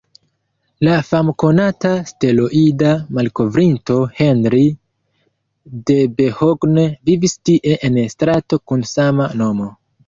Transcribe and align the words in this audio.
La 0.85 0.93
famkonata 1.09 1.91
asteroida 1.97 2.95
malkovrinto 3.19 3.99
Henri 4.23 4.65
Debehogne 5.91 6.91
vivis 7.11 7.41
tie 7.51 7.81
en 7.91 8.05
strato 8.19 8.65
kun 8.71 8.89
sama 8.97 9.33
nomo. 9.45 9.75